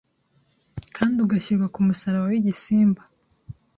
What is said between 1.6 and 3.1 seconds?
kumusaraba wigisimba